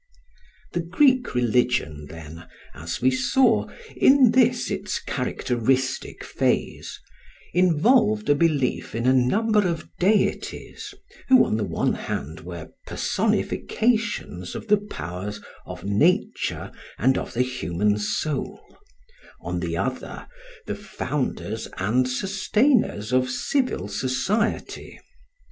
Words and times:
The 0.73 0.79
Greek 0.79 1.35
religion, 1.35 2.07
then, 2.09 2.47
as 2.73 3.03
we 3.03 3.11
saw, 3.11 3.69
in 3.95 4.31
this 4.31 4.71
its 4.71 4.97
characteristic 4.99 6.23
phase, 6.23 6.99
involved 7.53 8.27
a 8.27 8.33
belief 8.33 8.95
in 8.95 9.05
a 9.05 9.13
number 9.13 9.67
of 9.67 9.87
deities 9.99 10.95
who 11.29 11.45
on 11.45 11.55
the 11.57 11.63
one 11.63 11.93
hand 11.93 12.39
were 12.39 12.71
personifications 12.87 14.55
of 14.55 14.69
the 14.69 14.77
powers 14.77 15.39
of 15.67 15.83
nature 15.83 16.71
and 16.97 17.15
of 17.15 17.35
the 17.35 17.43
human 17.43 17.99
soul, 17.99 18.59
on 19.39 19.59
the 19.59 19.77
other 19.77 20.27
the 20.65 20.73
founders 20.73 21.67
and 21.77 22.07
sustainers 22.07 23.13
of 23.13 23.29
civil 23.29 23.87
society. 23.87 24.99